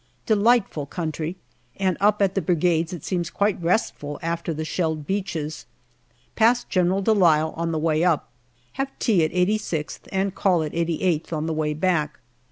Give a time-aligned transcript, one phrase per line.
[0.25, 1.35] Delightful country,
[1.77, 5.67] and up at the Brigades it seems quite restful after the shelled beaches.
[6.35, 8.27] Pass General de Lisle on the way up.
[8.81, 12.19] Have tea at 86th, and call at 88th on the way back.